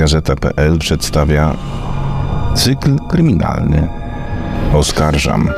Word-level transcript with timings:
Gazeta.pl 0.00 0.78
przedstawia 0.78 1.56
cykl 2.56 2.96
kryminalny 3.10 3.88
Oskarżam. 4.74 5.50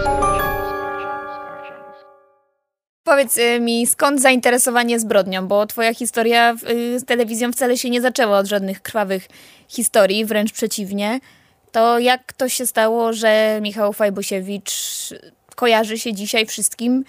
Powiedz 3.04 3.38
y, 3.38 3.60
mi, 3.60 3.86
skąd 3.86 4.22
zainteresowanie 4.22 5.00
zbrodnią? 5.00 5.48
Bo 5.48 5.66
twoja 5.66 5.94
historia 5.94 6.56
y, 6.70 7.00
z 7.00 7.04
telewizją 7.04 7.52
wcale 7.52 7.78
się 7.78 7.90
nie 7.90 8.00
zaczęła 8.02 8.38
od 8.38 8.46
żadnych 8.46 8.82
krwawych 8.82 9.28
historii, 9.68 10.24
wręcz 10.24 10.52
przeciwnie. 10.52 11.20
To 11.72 11.98
jak 11.98 12.32
to 12.32 12.48
się 12.48 12.66
stało, 12.66 13.12
że 13.12 13.58
Michał 13.62 13.92
Fajbusiewicz 13.92 14.72
kojarzy 15.56 15.98
się 15.98 16.14
dzisiaj 16.14 16.46
wszystkim 16.46 17.04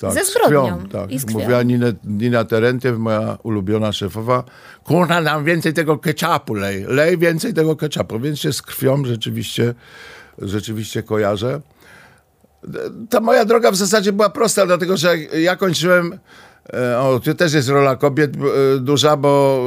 tak, 0.00 0.12
ze 0.12 0.24
zbrodnią 0.24 0.76
krwią, 0.76 0.88
tak. 0.88 1.10
i 1.10 1.18
z 1.18 1.24
krwią. 1.24 1.38
Mówiła 1.38 1.62
Nina, 1.62 1.86
Nina 2.04 2.44
Terentiew, 2.44 2.98
moja 2.98 3.38
ulubiona 3.42 3.92
szefowa, 3.92 4.44
kurna, 4.84 5.20
nam 5.20 5.44
więcej 5.44 5.72
tego 5.72 5.98
ketchupu 5.98 6.54
lej, 6.54 6.84
lej 6.88 7.18
więcej 7.18 7.54
tego 7.54 7.76
ketchupu, 7.76 8.20
więc 8.20 8.38
się 8.38 8.52
z 8.52 8.62
krwią 8.62 9.04
rzeczywiście, 9.04 9.74
rzeczywiście 10.38 11.02
kojarzę. 11.02 11.60
Ta 13.10 13.20
moja 13.20 13.44
droga 13.44 13.70
w 13.70 13.76
zasadzie 13.76 14.12
była 14.12 14.30
prosta, 14.30 14.66
dlatego 14.66 14.96
że 14.96 15.18
ja 15.18 15.56
kończyłem 15.56 16.18
O, 16.72 17.20
tu 17.20 17.34
też 17.34 17.52
jest 17.52 17.68
rola 17.68 17.96
kobiet 17.96 18.36
e, 18.36 18.78
duża, 18.78 19.16
bo 19.16 19.60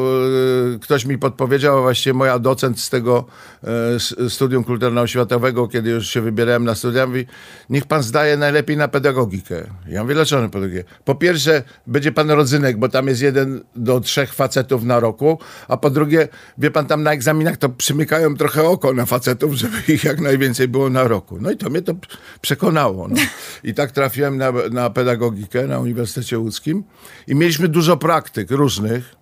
e, 0.75 0.79
ktoś 0.79 1.05
mi 1.05 1.17
podpowiedział, 1.17 1.77
a 1.77 1.81
właściwie 1.81 2.13
moja 2.13 2.39
docent 2.39 2.79
z 2.79 2.89
tego 2.89 3.25
e, 3.63 4.29
studium 4.29 4.63
kulturalno-oświatowego, 4.63 5.67
kiedy 5.67 5.89
już 5.89 6.09
się 6.09 6.21
wybierałem 6.21 6.63
na 6.63 6.75
studia, 6.75 7.07
mówi, 7.07 7.25
niech 7.70 7.85
pan 7.85 8.03
zdaje 8.03 8.37
najlepiej 8.37 8.77
na 8.77 8.87
pedagogikę. 8.87 9.63
Ja 9.87 10.03
mówię, 10.03 10.15
dlaczego 10.15 10.41
na 10.41 10.49
pedagogikę? 10.49 10.83
Po 11.05 11.15
pierwsze, 11.15 11.63
będzie 11.87 12.11
pan 12.11 12.31
rodzynek, 12.31 12.77
bo 12.77 12.89
tam 12.89 13.07
jest 13.07 13.21
jeden 13.21 13.63
do 13.75 13.99
trzech 13.99 14.34
facetów 14.34 14.84
na 14.84 14.99
roku, 14.99 15.39
a 15.67 15.77
po 15.77 15.89
drugie, 15.89 16.27
wie 16.57 16.71
pan, 16.71 16.85
tam 16.85 17.03
na 17.03 17.11
egzaminach 17.11 17.57
to 17.57 17.70
przymykają 17.70 18.35
trochę 18.35 18.63
oko 18.63 18.93
na 18.93 19.05
facetów, 19.05 19.53
żeby 19.53 19.77
ich 19.87 20.03
jak 20.03 20.21
najwięcej 20.21 20.67
było 20.67 20.89
na 20.89 21.07
roku. 21.07 21.37
No 21.41 21.51
i 21.51 21.57
to 21.57 21.70
mnie 21.70 21.82
to 21.82 21.93
przekonało. 22.41 23.07
No. 23.07 23.15
I 23.63 23.73
tak 23.73 23.91
trafiłem 23.91 24.37
na, 24.37 24.51
na 24.71 24.89
pedagogikę 24.89 25.67
na 25.67 25.79
Uniwersytecie 25.79 26.39
Łódzkim 26.39 26.87
i 27.27 27.35
mieliśmy 27.35 27.68
dużo 27.68 27.98
praktyk 27.98 28.52
różnych. 28.52 29.16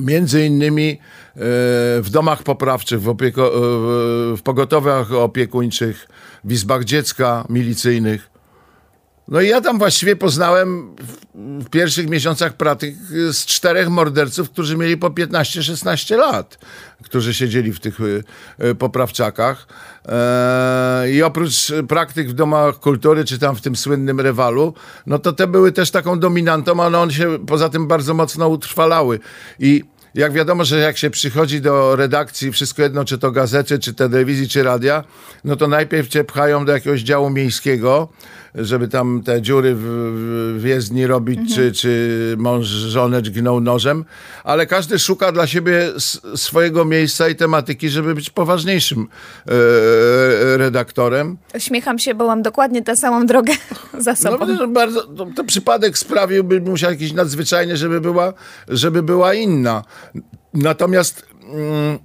Między 0.00 0.46
innymi 0.46 0.90
e, 0.90 0.98
w 2.02 2.06
domach 2.10 2.42
poprawczych, 2.42 3.02
w, 3.02 3.08
opieko, 3.08 3.46
e, 3.46 3.50
w 4.36 4.40
pogotowiach 4.44 5.12
opiekuńczych, 5.12 6.08
w 6.44 6.52
izbach 6.52 6.84
dziecka 6.84 7.44
milicyjnych. 7.48 8.37
No 9.28 9.40
i 9.40 9.48
ja 9.48 9.60
tam 9.60 9.78
właściwie 9.78 10.16
poznałem 10.16 10.96
w, 10.98 11.70
pierwszych 11.70 12.08
miesiącach 12.08 12.52
praktyk 12.52 12.94
z 13.32 13.46
czterech 13.46 13.88
morderców, 13.88 14.50
którzy 14.50 14.76
mieli 14.76 14.96
po 14.96 15.10
15-16 15.10 16.16
lat, 16.16 16.58
którzy 17.02 17.34
siedzieli 17.34 17.72
w 17.72 17.80
tych 17.80 18.00
y, 18.00 18.24
y, 18.64 18.74
poprawczakach. 18.74 19.66
E, 20.08 21.10
I 21.10 21.22
oprócz 21.22 21.72
praktyk 21.88 22.28
w 22.28 22.32
domach 22.32 22.80
kultury, 22.80 23.24
czy 23.24 23.38
tam 23.38 23.56
w 23.56 23.60
tym 23.60 23.76
słynnym 23.76 24.20
rewalu, 24.20 24.74
no 25.06 25.18
to 25.18 25.32
te 25.32 25.46
były 25.46 25.72
też 25.72 25.90
taką 25.90 26.20
dominantą, 26.20 26.82
ale 26.82 26.98
one 26.98 27.12
się 27.12 27.38
poza 27.46 27.68
tym 27.68 27.86
bardzo 27.86 28.14
mocno 28.14 28.48
utrwalały. 28.48 29.20
I 29.58 29.84
jak 30.14 30.32
wiadomo, 30.32 30.64
że 30.64 30.78
jak 30.78 30.98
się 30.98 31.10
przychodzi 31.10 31.60
do 31.60 31.96
redakcji, 31.96 32.52
wszystko 32.52 32.82
jedno, 32.82 33.04
czy 33.04 33.18
to 33.18 33.30
gazety, 33.30 33.78
czy 33.78 33.94
telewizji, 33.94 34.48
czy 34.48 34.62
radia, 34.62 35.04
no 35.44 35.56
to 35.56 35.68
najpierw 35.68 36.08
cię 36.08 36.24
pchają 36.24 36.64
do 36.64 36.72
jakiegoś 36.72 37.00
działu 37.00 37.30
miejskiego, 37.30 38.08
żeby 38.60 38.88
tam 38.88 39.22
te 39.24 39.42
dziury 39.42 39.74
w, 39.74 39.80
w- 40.58 40.64
jezdni 40.64 41.06
robić, 41.06 41.54
czy, 41.54 41.72
czy 41.72 42.34
mąż 42.38 42.66
żonę 42.66 43.22
dźgnął 43.22 43.60
nożem, 43.60 44.04
ale 44.44 44.66
każdy 44.66 44.98
szuka 44.98 45.32
dla 45.32 45.46
siebie 45.46 45.88
swojego 46.36 46.84
miejsca 46.84 47.28
i 47.28 47.36
tematyki, 47.36 47.88
żeby 47.88 48.14
być 48.14 48.30
poważniejszym 48.30 49.06
e, 49.46 50.56
redaktorem. 50.56 51.36
Śmiecham 51.58 51.98
się, 51.98 52.14
bo 52.14 52.26
mam 52.26 52.42
dokładnie 52.42 52.82
tę 52.82 52.96
samą 52.96 53.26
drogę 53.26 53.52
za 53.98 54.10
No, 54.10 54.16
sobą. 54.16 54.56
że 54.56 54.68
bardzo, 54.68 55.02
to, 55.02 55.26
to 55.36 55.44
przypadek 55.44 55.98
sprawiłby 55.98 56.60
musiał 56.60 56.90
jakiś 56.90 57.12
nadzwyczajny, 57.12 57.76
żeby 57.76 58.00
była, 58.00 58.32
żeby 58.68 59.02
była 59.02 59.34
inna. 59.34 59.84
Natomiast 60.54 61.26
mm, 61.54 61.98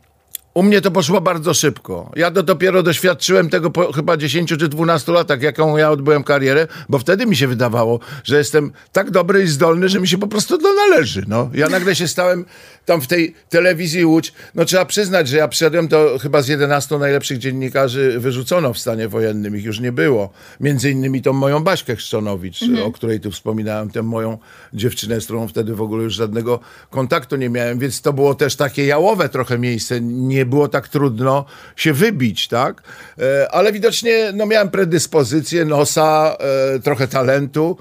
u 0.53 0.63
mnie 0.63 0.81
to 0.81 0.91
poszło 0.91 1.21
bardzo 1.21 1.53
szybko. 1.53 2.11
Ja 2.15 2.31
to 2.31 2.43
dopiero 2.43 2.83
doświadczyłem 2.83 3.49
tego 3.49 3.71
po 3.71 3.93
chyba 3.93 4.17
10 4.17 4.49
czy 4.49 4.67
12 4.67 5.11
latach, 5.11 5.41
jaką 5.41 5.77
ja 5.77 5.91
odbyłem 5.91 6.23
karierę, 6.23 6.67
bo 6.89 6.99
wtedy 6.99 7.25
mi 7.25 7.35
się 7.35 7.47
wydawało, 7.47 7.99
że 8.23 8.37
jestem 8.37 8.71
tak 8.91 9.11
dobry 9.11 9.43
i 9.43 9.47
zdolny, 9.47 9.89
że 9.89 9.99
mi 9.99 10.07
się 10.07 10.17
po 10.17 10.27
prostu 10.27 10.57
to 10.57 10.73
należy. 10.73 11.23
No. 11.27 11.49
Ja 11.53 11.69
nagle 11.69 11.95
się 11.95 12.07
stałem 12.07 12.45
tam 12.85 13.01
w 13.01 13.07
tej 13.07 13.35
telewizji 13.49 14.05
Łódź. 14.05 14.33
No 14.55 14.65
trzeba 14.65 14.85
przyznać, 14.85 15.27
że 15.27 15.37
ja 15.37 15.47
przyszedłem, 15.47 15.87
to 15.87 16.17
chyba 16.21 16.41
z 16.41 16.47
11 16.47 16.97
najlepszych 16.97 17.37
dziennikarzy 17.37 18.19
wyrzucono 18.19 18.73
w 18.73 18.79
stanie 18.79 19.07
wojennym. 19.07 19.57
Ich 19.57 19.65
już 19.65 19.79
nie 19.79 19.91
było. 19.91 20.29
Między 20.59 20.91
innymi 20.91 21.21
tą 21.21 21.33
moją 21.33 21.63
Baśkę 21.63 21.95
Chrzczonowicz, 21.95 22.59
o 22.85 22.91
której 22.91 23.19
tu 23.19 23.31
wspominałem, 23.31 23.89
tę 23.89 24.03
moją 24.03 24.37
dziewczynę, 24.73 25.21
z 25.21 25.23
którą 25.23 25.47
wtedy 25.47 25.75
w 25.75 25.81
ogóle 25.81 26.03
już 26.03 26.13
żadnego 26.13 26.59
kontaktu 26.89 27.35
nie 27.35 27.49
miałem, 27.49 27.79
więc 27.79 28.01
to 28.01 28.13
było 28.13 28.35
też 28.35 28.55
takie 28.55 28.85
jałowe 28.85 29.29
trochę 29.29 29.59
miejsce. 29.59 30.01
Nie 30.01 30.42
było 30.45 30.67
tak 30.67 30.87
trudno 30.87 31.45
się 31.75 31.93
wybić, 31.93 32.47
tak? 32.47 32.83
E, 33.19 33.51
Ale 33.51 33.71
widocznie 33.71 34.31
no, 34.33 34.45
miałem 34.45 34.69
predyspozycję, 34.69 35.65
nosa, 35.65 36.37
e, 36.75 36.79
trochę 36.79 37.07
talentu. 37.07 37.77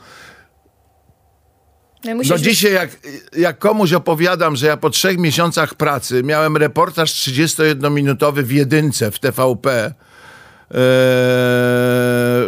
No, 2.05 2.15
No 2.28 2.39
dzisiaj 2.39 2.72
jak, 2.72 2.91
jak 3.37 3.59
komuś 3.59 3.93
opowiadam, 3.93 4.56
że 4.56 4.67
ja 4.67 4.77
po 4.77 4.91
trzech 4.91 5.19
miesiącach 5.19 5.75
pracy 5.75 6.22
miałem 6.22 6.56
reportaż 6.56 7.12
31-minutowy 7.12 8.43
w 8.43 8.51
jedynce 8.51 9.11
w 9.11 9.19
TVP 9.19 9.71
e, 9.71 9.93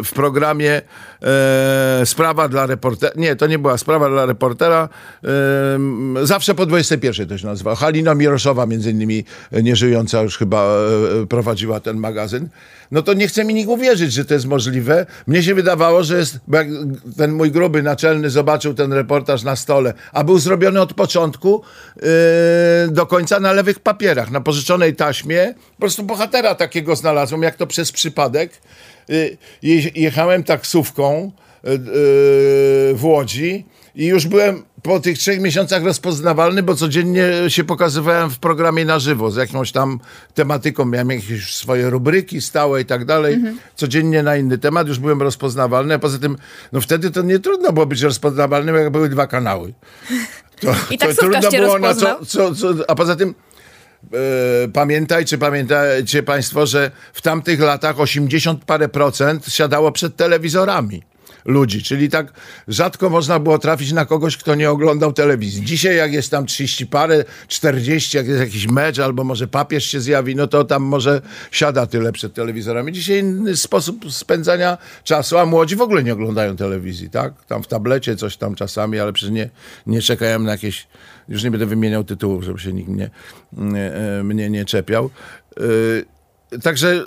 w 0.05 0.11
programie 0.15 0.83
e, 1.25 2.07
Sprawa 2.07 2.49
dla 2.49 2.67
reportera. 2.67 3.13
Nie, 3.17 3.37
to 3.37 3.47
nie 3.47 3.59
była 3.59 3.79
sprawa 3.79 4.09
dla 4.09 4.27
reportera. 4.27 4.89
E, 5.25 6.27
zawsze 6.27 6.55
po 6.55 6.67
21 6.67 7.29
to 7.29 7.39
się 7.39 7.47
nazywa. 7.47 7.75
Halina 7.75 8.15
Miroszowa 8.15 8.67
między 8.67 8.91
innymi 8.91 9.25
e, 9.53 9.63
nieżyjąca 9.63 10.23
już 10.23 10.39
chyba 10.39 10.67
e, 11.23 11.27
prowadziła 11.27 11.81
ten 11.81 11.97
magazyn. 11.97 12.49
No 12.91 13.03
to 13.03 13.15
nie 13.15 13.29
chce 13.29 13.45
mi 13.45 13.55
nikt 13.55 13.69
uwierzyć, 13.71 14.13
że 14.13 14.25
to 14.25 14.35
jest 14.35 14.47
możliwe. 14.47 15.07
Mnie 15.27 15.43
się 15.43 15.55
wydawało, 15.55 16.03
że 16.03 16.17
jest, 16.19 16.39
bo 16.49 16.57
jak 16.57 16.67
ten 17.17 17.33
mój 17.33 17.51
gruby 17.51 17.83
naczelny 17.83 18.31
zobaczył 18.31 18.75
ten 18.75 18.93
reportaż 18.93 19.43
na 19.43 19.57
stole, 19.57 19.95
a 20.13 20.25
był 20.25 20.39
zrobiony 20.39 20.81
od 20.81 20.95
początku 20.95 21.63
yy, 21.97 22.03
do 22.91 23.07
końca 23.07 23.41
na 23.41 23.53
lewych 23.53 23.81
papierach, 23.81 24.31
na 24.31 24.41
pożyczonej 24.41 24.97
taśmie. 24.97 25.55
Po 25.77 25.81
prostu 25.81 26.03
bohatera 26.03 26.55
takiego 26.55 26.97
znalazłem, 26.97 27.43
jak 27.43 27.57
to 27.57 27.67
przez 27.67 27.93
przypadek. 27.93 28.61
Je, 29.63 29.91
jechałem 29.95 30.45
taksówką 30.45 31.14
yy, 31.65 31.71
yy, 31.71 31.79
w 32.95 33.01
Łodzi 33.03 33.67
i 33.95 34.07
już 34.07 34.27
byłem 34.27 34.63
po 34.83 35.01
tych 35.01 35.19
trzech 35.19 35.41
miesiącach 35.41 35.85
rozpoznawalny, 35.85 36.63
bo 36.63 36.75
codziennie 36.75 37.25
się 37.49 37.65
pokazywałem 37.65 38.31
w 38.31 38.39
programie 38.39 38.85
na 38.85 38.99
żywo 38.99 39.31
z 39.31 39.37
jakąś 39.37 39.73
tam 39.73 40.01
tematyką. 40.35 40.85
Miałem 40.85 41.11
jakieś 41.11 41.55
swoje 41.55 41.91
rubryki 41.91 42.41
stałe 42.41 42.81
i 42.81 42.85
tak 42.85 43.05
dalej. 43.05 43.41
Codziennie 43.75 44.23
na 44.23 44.37
inny 44.37 44.59
temat. 44.59 44.89
Już 44.89 44.99
byłem 44.99 45.23
rozpoznawalny, 45.23 45.95
a 45.95 45.99
poza 45.99 46.19
tym, 46.19 46.37
no 46.73 46.81
wtedy 46.81 47.11
to 47.11 47.23
nie 47.23 47.39
trudno 47.39 47.73
było 47.73 47.87
być 47.87 48.03
rozpoznawalnym, 48.03 48.77
jak 48.77 48.91
były 48.91 49.09
dwa 49.09 49.27
kanały. 49.27 49.73
To, 50.61 50.75
I 50.91 50.99
taksówkarz 50.99 51.49
cię 51.49 51.61
na 51.81 51.95
co, 51.95 52.27
co, 52.27 52.55
co, 52.55 52.69
a 52.89 52.95
poza 52.95 53.17
tym 53.17 53.35
e, 54.13 54.69
pamiętaj, 54.69 55.25
czy 55.25 55.39
pamiętacie 55.39 56.23
państwo, 56.23 56.67
że 56.67 56.91
w 57.13 57.23
tamtych 57.23 57.61
latach 57.61 58.01
80 58.01 58.65
parę 58.65 58.89
procent 58.89 59.47
siadało 59.47 59.93
przed 59.93 60.17
telewizorami 60.17 61.03
ludzi, 61.45 61.83
czyli 61.83 62.09
tak 62.09 62.33
rzadko 62.69 63.11
można 63.11 63.39
było 63.39 63.59
trafić 63.59 63.93
na 63.93 64.05
kogoś, 64.05 64.37
kto 64.37 64.55
nie 64.55 64.71
oglądał 64.71 65.13
telewizji. 65.13 65.65
Dzisiaj 65.65 65.97
jak 65.97 66.13
jest 66.13 66.31
tam 66.31 66.47
30 66.47 66.87
parę, 66.87 67.25
40, 67.49 68.17
jak 68.17 68.27
jest 68.27 68.41
jakiś 68.41 68.67
mecz 68.67 68.99
albo 68.99 69.25
może 69.25 69.49
papież 69.49 69.85
się 69.85 70.01
zjawi, 70.01 70.37
no 70.37 70.47
to 70.47 70.65
tam 70.65 70.83
może 70.83 71.23
siada 71.51 71.87
tyle 71.87 72.13
przed 72.13 72.35
telewizorami. 72.35 72.93
Dzisiaj 72.93 73.19
inny 73.19 73.57
sposób 73.57 74.13
spędzania 74.13 74.79
czasu, 75.05 75.39
a 75.39 75.47
młodzi 75.47 75.77
w 75.77 75.83
ogóle 75.83 76.05
nie 76.05 76.13
oglądają 76.13 76.57
telewizji, 76.57 77.11
tak? 77.11 77.45
Tam 77.45 77.63
w 77.63 77.67
tablecie 77.67 78.17
coś 78.17 78.37
tam 78.37 78.55
czasami, 78.55 78.99
ale 78.99 79.13
przecież 79.13 79.33
nie, 79.35 79.51
nie 79.87 80.03
czekają 80.03 80.39
na 80.39 80.53
jakieś 80.53 80.87
już 81.29 81.43
nie 81.43 81.51
będę 81.51 81.67
wymieniał 81.67 82.05
tytułów, 82.05 82.45
żeby 82.45 82.59
się 82.59 82.73
nikt 82.73 82.89
mnie, 82.89 83.11
e, 83.53 84.23
mnie 84.23 84.51
nie 84.51 84.65
czepiał. 84.65 85.11
E, 85.57 85.61
Także 86.63 87.05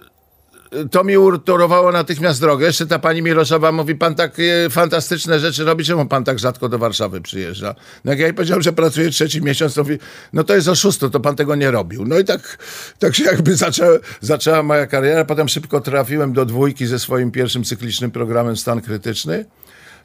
to 0.92 1.04
mi 1.04 1.18
urturowało 1.18 1.92
natychmiast 1.92 2.42
drogę. 2.42 2.66
Jeszcze 2.66 2.86
ta 2.86 3.00
pani 3.00 3.22
Miroszowa 3.22 3.72
mówi, 3.72 3.96
pan 3.96 4.16
takie 4.16 4.68
fantastyczne 4.70 5.40
rzeczy 5.40 5.64
robi, 5.64 5.86
czemu 5.86 6.06
pan 6.06 6.24
tak 6.24 6.40
rzadko 6.40 6.70
do 6.70 6.78
Warszawy 6.80 7.22
przyjeżdża? 7.22 7.76
No 8.06 8.12
jak 8.12 8.20
ja 8.20 8.26
jej 8.26 8.34
powiedziałem, 8.34 8.64
że 8.64 8.74
pracuję 8.74 9.10
trzeci 9.10 9.42
miesiąc, 9.42 9.74
to 9.74 9.84
mówi, 9.84 9.98
no 10.34 10.44
to 10.44 10.56
jest 10.56 10.68
oszustwo, 10.68 11.10
to 11.10 11.20
pan 11.20 11.36
tego 11.36 11.56
nie 11.56 11.72
robił. 11.72 12.06
No 12.06 12.20
i 12.20 12.24
tak, 12.24 12.58
tak 13.00 13.16
się 13.16 13.24
jakby 13.24 13.56
zaczę, 13.56 14.00
zaczęła 14.22 14.64
moja 14.64 14.88
kariera. 14.88 15.26
Potem 15.26 15.50
szybko 15.50 15.82
trafiłem 15.82 16.34
do 16.34 16.46
dwójki 16.46 16.86
ze 16.88 17.00
swoim 17.00 17.32
pierwszym 17.32 17.64
cyklicznym 17.64 18.12
programem 18.12 18.58
Stan 18.58 18.82
Krytyczny. 18.82 19.46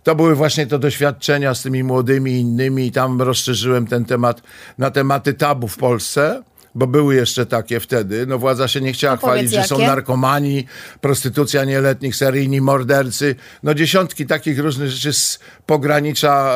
To 0.03 0.15
były 0.15 0.35
właśnie 0.35 0.67
te 0.67 0.79
doświadczenia 0.79 1.55
z 1.55 1.63
tymi 1.63 1.85
młodymi 1.85 2.33
innymi 2.33 2.93
tam 2.93 3.23
rozszerzyłem 3.23 3.87
ten 3.87 4.05
temat 4.05 4.43
na 4.79 4.91
tematy 4.91 5.35
tabu 5.35 5.69
w 5.69 5.77
Polsce 5.77 6.43
bo 6.75 6.87
były 6.87 7.15
jeszcze 7.15 7.47
takie 7.47 7.81
wtedy. 7.81 8.27
No 8.27 8.39
władza 8.39 8.69
się 8.69 8.81
nie 8.81 8.93
chciała 8.93 9.15
No 9.15 9.19
chwalić, 9.19 9.51
że 9.51 9.65
są 9.65 9.75
jakie? 9.79 9.87
narkomani, 9.87 10.67
prostytucja 11.01 11.65
nieletnich, 11.65 12.17
seryjni 12.17 12.61
mordercy. 12.61 13.35
No 13.63 13.75
dziesiątki 13.75 14.27
takich 14.27 14.59
różnych 14.59 14.89
rzeczy 14.91 15.13
z 15.13 15.39
pogranicza 15.67 16.55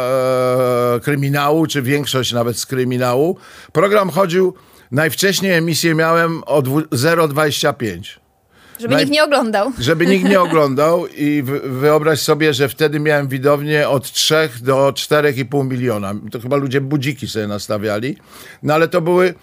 e, 0.96 1.00
kryminału, 1.00 1.66
czy 1.66 1.82
większość 1.82 2.32
nawet 2.32 2.58
z 2.58 2.66
kryminału. 2.66 3.36
Program 3.72 4.10
chodził, 4.10 4.54
najwcześniej 4.90 5.52
emisję 5.52 5.94
miałem 5.94 6.42
o 6.44 6.62
dwu- 6.62 6.80
0,25 6.90 8.18
Żeby 8.80 8.94
Naj- 8.94 8.98
nikt 8.98 9.10
nie 9.10 9.24
oglądał. 9.24 9.72
żeby 9.78 10.06
nikt 10.06 10.28
nie 10.28 10.40
oglądał 10.46 11.06
i 11.06 11.42
wy- 11.42 11.60
wyobraź 11.60 12.20
sobie, 12.20 12.54
że 12.54 12.68
wtedy 12.68 13.00
miałem 13.00 13.28
widownię 13.28 13.88
od 13.88 14.12
3 14.12 14.48
do 14.62 14.92
4,5 14.92 15.66
miliona. 15.68 16.14
To 16.32 16.40
chyba 16.40 16.56
ludzie 16.56 16.80
budziki 16.80 17.28
sobie 17.28 17.46
nastawiali. 17.46 18.16
No 18.62 18.74
ale 18.74 18.88
to 18.88 19.00
były, 19.00 19.34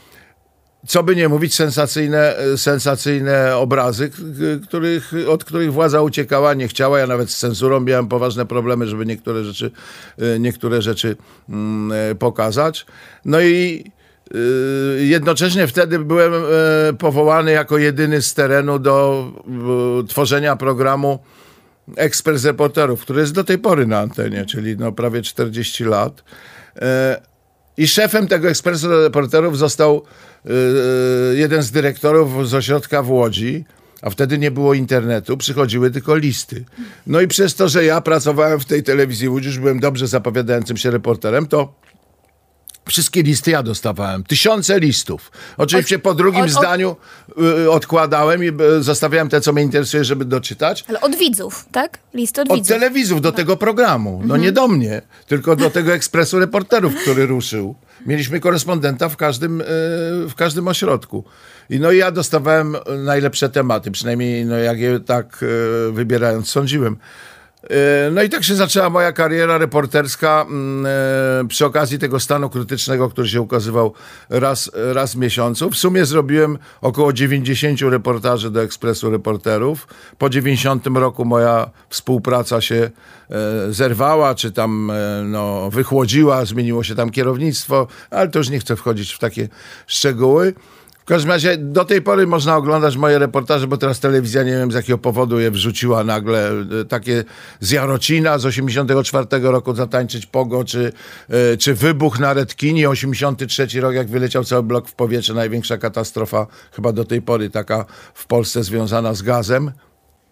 co 0.87 1.03
by 1.03 1.15
nie 1.15 1.29
mówić, 1.29 1.55
sensacyjne, 1.55 2.37
e, 2.37 2.57
sensacyjne 2.57 3.57
obrazy, 3.57 4.11
których, 4.63 5.13
od 5.27 5.43
których 5.43 5.73
władza 5.73 6.01
uciekała, 6.01 6.53
nie 6.53 6.67
chciała. 6.67 6.99
Ja 6.99 7.07
nawet 7.07 7.29
z 7.31 7.37
cenzurą 7.37 7.79
miałem 7.79 8.07
poważne 8.07 8.45
problemy, 8.45 8.87
żeby 8.87 9.05
niektóre 9.05 9.43
rzeczy, 9.43 9.71
e, 10.17 10.39
niektóre 10.39 10.81
rzeczy 10.81 11.15
mm, 11.49 11.91
e, 12.11 12.15
pokazać. 12.15 12.85
No 13.25 13.41
i 13.41 13.83
Jednocześnie 14.97 15.67
wtedy 15.67 15.99
byłem 15.99 16.33
powołany 16.99 17.51
jako 17.51 17.77
jedyny 17.77 18.21
z 18.21 18.33
terenu 18.33 18.79
do 18.79 19.27
tworzenia 20.07 20.55
programu 20.55 21.19
Ekspres 21.97 22.45
Reporterów, 22.45 23.01
który 23.01 23.21
jest 23.21 23.33
do 23.33 23.43
tej 23.43 23.57
pory 23.57 23.87
na 23.87 23.99
antenie, 23.99 24.45
czyli 24.45 24.77
no 24.77 24.91
prawie 24.91 25.21
40 25.21 25.83
lat. 25.83 26.23
I 27.77 27.87
szefem 27.87 28.27
tego 28.27 28.49
Ekspresu 28.49 28.87
Reporterów 28.89 29.57
został 29.57 30.01
e, 30.45 30.49
jeden 31.35 31.63
z 31.63 31.71
dyrektorów 31.71 32.49
z 32.49 32.53
ośrodka 32.53 33.03
w 33.03 33.11
Łodzi, 33.11 33.65
a 34.01 34.09
wtedy 34.09 34.37
nie 34.37 34.51
było 34.51 34.73
internetu, 34.73 35.37
przychodziły 35.37 35.91
tylko 35.91 36.15
listy. 36.15 36.65
No 37.07 37.21
i 37.21 37.27
przez 37.27 37.55
to, 37.55 37.69
że 37.69 37.85
ja 37.85 38.01
pracowałem 38.01 38.59
w 38.59 38.65
tej 38.65 38.83
telewizji 38.83 39.29
Łódź, 39.29 39.45
już 39.45 39.59
byłem 39.59 39.79
dobrze 39.79 40.07
zapowiadającym 40.07 40.77
się 40.77 40.91
reporterem, 40.91 41.47
to 41.47 41.73
Wszystkie 42.89 43.23
listy 43.23 43.51
ja 43.51 43.63
dostawałem. 43.63 44.23
Tysiące 44.23 44.79
listów. 44.79 45.31
Oczywiście 45.57 45.99
po 45.99 46.13
drugim 46.13 46.41
od- 46.41 46.45
od- 46.47 46.51
zdaniu 46.53 46.95
y, 47.65 47.71
odkładałem 47.71 48.43
i 48.43 48.47
y, 48.79 48.83
zostawiałem 48.83 49.29
te, 49.29 49.41
co 49.41 49.53
mnie 49.53 49.63
interesuje, 49.63 50.03
żeby 50.03 50.25
doczytać. 50.25 50.85
Ale 50.87 51.01
od 51.01 51.15
widzów, 51.15 51.65
tak? 51.71 51.99
Listy 52.13 52.41
od, 52.41 52.49
Od 52.51 52.55
widzów. 52.55 52.67
telewizów 52.77 53.21
do 53.21 53.31
tego 53.31 53.57
programu. 53.57 54.21
No 54.25 54.37
nie 54.37 54.51
do 54.51 54.67
mnie, 54.67 55.01
tylko 55.27 55.55
do 55.55 55.69
tego 55.69 55.93
ekspresu 55.93 56.39
reporterów, 56.39 56.95
który 57.01 57.25
ruszył. 57.25 57.75
Mieliśmy 58.05 58.39
korespondenta 58.39 59.09
w 59.09 59.17
każdym, 59.17 59.61
y, 59.61 59.65
w 60.29 60.33
każdym 60.35 60.67
ośrodku. 60.67 61.23
I 61.69 61.79
no 61.79 61.91
i 61.91 61.97
ja 61.97 62.11
dostawałem 62.11 62.75
najlepsze 63.05 63.49
tematy, 63.49 63.91
przynajmniej 63.91 64.45
no, 64.45 64.57
jak 64.57 64.79
je 64.79 64.99
tak 64.99 65.43
y, 65.43 65.91
wybierając 65.91 66.49
sądziłem. 66.49 66.97
E, 67.69 68.11
No 68.11 68.23
i 68.23 68.29
tak 68.29 68.43
się 68.43 68.55
zaczęła 68.55 68.89
moja 68.89 69.11
kariera 69.11 69.57
reporterska 69.57 70.45
mm, 70.49 70.85
e, 70.85 71.47
przy 71.47 71.65
okazji 71.65 71.99
tego 71.99 72.19
stanu 72.19 72.49
krytycznego, 72.49 73.09
który 73.09 73.27
się 73.27 73.41
ukazywał 73.41 73.93
raz, 74.29 74.71
raz 74.73 75.13
w 75.13 75.17
miesiącu. 75.17 75.69
W 75.69 75.75
sumie 75.75 76.05
zrobiłem 76.05 76.57
około 76.81 77.13
90 77.13 77.81
reportaży 77.81 78.51
do 78.51 78.61
Ekspresu 78.61 79.09
Reporterów. 79.09 79.87
Po 80.17 80.29
90 80.29 80.87
roku 80.87 81.25
moja 81.25 81.69
współpraca 81.89 82.61
się 82.61 82.75
e, 82.75 83.73
zerwała, 83.73 84.35
czy 84.35 84.51
tam 84.51 84.91
no, 85.23 85.69
wychłodziła, 85.69 86.45
zmieniło 86.45 86.83
się 86.83 86.95
tam 86.95 87.09
kierownictwo, 87.09 87.87
ale 88.09 88.29
to 88.29 88.39
już 88.39 88.49
nie 88.49 88.59
chcę 88.59 88.75
wchodzić 88.75 89.13
w 89.13 89.19
takie 89.19 89.47
szczegóły. 89.87 90.53
W 91.03 91.05
każdym 91.05 91.31
razie 91.31 91.57
do 91.57 91.85
tej 91.85 92.01
pory 92.01 92.27
można 92.27 92.57
oglądać 92.57 92.97
moje 92.97 93.19
reportaże, 93.19 93.67
bo 93.67 93.77
teraz 93.77 93.99
telewizja 93.99 94.43
nie 94.43 94.51
wiem 94.51 94.71
z 94.71 94.75
jakiego 94.75 94.97
powodu 94.97 95.39
je 95.39 95.51
wrzuciła 95.51 96.03
nagle. 96.03 96.51
e, 96.81 96.85
Takie 96.85 97.23
z 97.59 97.71
Jarocina 97.71 98.37
z 98.37 98.45
84 98.45 99.27
roku 99.41 99.75
zatańczyć 99.75 100.25
pogo, 100.25 100.63
czy, 100.63 100.93
e, 101.29 101.57
czy 101.57 101.73
wybuch 101.73 102.19
na 102.19 102.33
Redkinie, 102.33 102.89
83 102.89 103.81
rok 103.81 103.93
jak 103.93 104.07
wyleciał 104.07 104.43
cały 104.43 104.63
blok 104.63 104.87
w 104.87 104.93
powietrze, 104.93 105.33
największa 105.33 105.77
katastrofa 105.77 106.47
chyba 106.71 106.91
do 106.91 107.05
tej 107.05 107.21
pory 107.21 107.49
taka 107.49 107.85
w 108.13 108.27
Polsce 108.27 108.63
związana 108.63 109.13
z 109.13 109.21
gazem. 109.21 109.71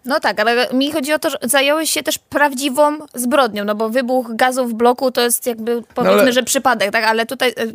No 0.04 0.20
tak, 0.20 0.40
ale 0.40 0.68
mi 0.72 0.92
chodzi 0.92 1.12
o 1.12 1.18
to, 1.18 1.30
że 1.30 1.38
zająłeś 1.42 1.90
się 1.90 2.02
też 2.02 2.18
prawdziwą 2.18 2.98
zbrodnią, 3.14 3.64
no 3.64 3.74
bo 3.74 3.88
wybuch 3.88 4.36
gazu 4.36 4.66
w 4.66 4.74
bloku 4.74 5.10
to 5.10 5.20
jest 5.20 5.46
jakby, 5.46 5.82
powiedzmy, 5.94 6.20
ale- 6.20 6.32
że 6.32 6.42
przypadek, 6.42 6.90
tak? 6.90 7.04
Ale 7.04 7.26
tutaj, 7.26 7.50
e, 7.50 7.66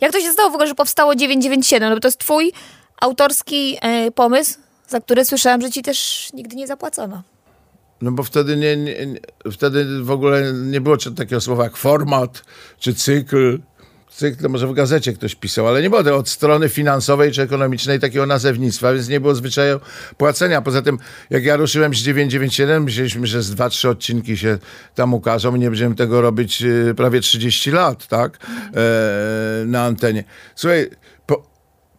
jak 0.00 0.12
to 0.12 0.20
się 0.20 0.32
stało 0.32 0.50
w 0.50 0.52
ogóle, 0.54 0.66
że 0.68 0.74
powstało 0.74 1.14
997? 1.14 1.88
No 1.90 1.96
bo 1.96 2.00
to 2.00 2.08
jest 2.08 2.18
twój 2.18 2.52
autorski 3.00 3.78
e, 3.82 4.10
pomysł, 4.10 4.58
za 4.88 5.00
który 5.00 5.24
słyszałam, 5.24 5.60
że 5.60 5.70
ci 5.70 5.82
też 5.82 6.28
nigdy 6.34 6.56
nie 6.56 6.66
zapłacono. 6.66 7.22
No 8.02 8.12
bo 8.12 8.22
wtedy 8.22 8.56
nie, 8.56 8.76
nie, 8.76 8.94
wtedy 9.52 10.02
w 10.02 10.10
ogóle 10.10 10.52
nie 10.52 10.80
było 10.80 10.96
takiego 10.96 11.40
słowa 11.40 11.64
jak 11.64 11.76
format 11.76 12.42
czy 12.78 12.94
cykl. 12.94 13.58
To 14.42 14.48
może 14.48 14.66
w 14.66 14.72
gazecie 14.72 15.12
ktoś 15.12 15.34
pisał, 15.34 15.68
ale 15.68 15.82
nie 15.82 15.90
było 15.90 16.16
od 16.16 16.28
strony 16.28 16.68
finansowej 16.68 17.32
czy 17.32 17.42
ekonomicznej 17.42 18.00
takiego 18.00 18.26
nazewnictwa, 18.26 18.92
więc 18.92 19.08
nie 19.08 19.20
było 19.20 19.34
zwyczaju 19.34 19.80
płacenia. 20.16 20.62
Poza 20.62 20.82
tym, 20.82 20.98
jak 21.30 21.44
ja 21.44 21.56
ruszyłem 21.56 21.94
z 21.94 21.98
997, 21.98 22.84
myśleliśmy, 22.84 23.26
że 23.26 23.42
z 23.42 23.54
2-3 23.54 23.88
odcinki 23.88 24.36
się 24.36 24.58
tam 24.94 25.14
ukażą 25.14 25.54
i 25.54 25.58
nie 25.58 25.70
będziemy 25.70 25.94
tego 25.94 26.20
robić 26.20 26.62
y, 26.62 26.94
prawie 26.96 27.20
30 27.20 27.70
lat, 27.70 28.06
tak? 28.06 28.38
E, 28.74 29.64
na 29.66 29.84
antenie. 29.84 30.24
Słuchaj, 30.54 30.90
po, 31.26 31.46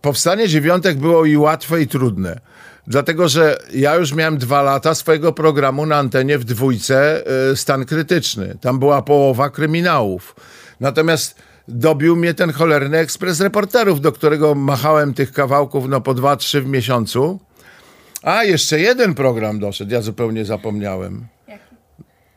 powstanie 0.02 0.48
dziewiątek 0.48 0.98
było 0.98 1.26
i 1.26 1.38
łatwe, 1.38 1.82
i 1.82 1.88
trudne. 1.88 2.40
Dlatego, 2.88 3.28
że 3.30 3.58
ja 3.74 3.96
już 3.96 4.14
miałem 4.14 4.38
dwa 4.38 4.62
lata 4.62 4.96
swojego 4.96 5.34
programu 5.34 5.86
na 5.86 5.98
antenie 5.98 6.38
w 6.38 6.44
dwójce 6.44 7.24
y, 7.52 7.56
stan 7.56 7.86
krytyczny. 7.86 8.58
Tam 8.62 8.80
była 8.80 9.02
połowa 9.02 9.50
kryminałów. 9.50 10.36
Natomiast 10.80 11.47
dobił 11.68 12.16
mnie 12.16 12.34
ten 12.34 12.52
cholerny 12.52 12.98
ekspres 12.98 13.42
reporterów, 13.42 14.02
do 14.02 14.12
którego 14.12 14.56
machałem 14.56 15.14
tych 15.14 15.32
kawałków 15.32 15.90
no 15.90 16.02
po 16.02 16.14
dwa, 16.14 16.36
trzy 16.36 16.62
w 16.62 16.66
miesiącu. 16.66 17.40
A, 18.22 18.44
jeszcze 18.44 18.80
jeden 18.80 19.16
program 19.16 19.60
doszedł, 19.60 19.92
ja 19.92 20.02
zupełnie 20.02 20.46
zapomniałem. 20.46 21.28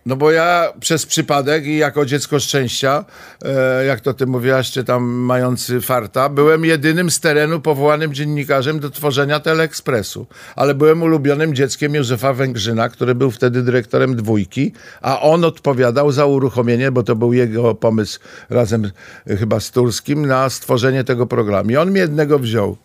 No 0.07 0.17
bo 0.17 0.31
ja 0.31 0.73
przez 0.81 1.07
przypadek 1.07 1.67
i 1.67 1.77
jako 1.77 2.07
dziecko 2.07 2.41
szczęścia, 2.41 3.05
e, 3.45 3.85
jak 3.85 4.01
to 4.01 4.15
ty 4.15 4.27
mówiłaś, 4.27 4.71
czy 4.71 4.85
tam 4.85 5.03
mający 5.05 5.81
farta, 5.81 6.29
byłem 6.29 6.65
jedynym 6.65 7.11
z 7.11 7.21
terenu 7.21 7.61
powołanym 7.61 8.15
dziennikarzem 8.15 8.81
do 8.81 8.91
tworzenia 8.91 9.41
Teleekspresu. 9.41 10.27
Ale 10.57 10.75
byłem 10.75 11.03
ulubionym 11.03 11.55
dzieckiem 11.55 11.95
Józefa 11.95 12.33
Węgrzyna, 12.33 12.89
który 12.89 13.15
był 13.15 13.31
wtedy 13.31 13.63
dyrektorem 13.63 14.17
dwójki, 14.17 14.73
a 15.03 15.21
on 15.21 15.45
odpowiadał 15.45 16.13
za 16.13 16.27
uruchomienie, 16.27 16.93
bo 16.93 17.03
to 17.03 17.17
był 17.17 17.33
jego 17.33 17.75
pomysł 17.75 18.21
razem 18.51 18.91
e, 19.27 19.37
chyba 19.37 19.61
z 19.61 19.71
Turskim, 19.71 20.27
na 20.27 20.51
stworzenie 20.51 21.05
tego 21.05 21.27
programu. 21.27 21.71
I 21.71 21.77
on 21.77 21.91
mnie 21.91 22.01
jednego 22.01 22.39
wziął. 22.39 22.77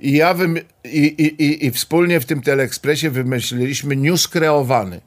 I 0.00 0.12
ja 0.12 0.34
wym- 0.34 0.60
i, 0.84 0.98
i, 0.98 1.44
i, 1.44 1.66
i 1.66 1.70
wspólnie 1.70 2.20
w 2.20 2.24
tym 2.24 2.42
Teleekspresie 2.42 3.10
wymyśliliśmy 3.10 3.96
news 3.96 4.28
kreowany. 4.28 5.00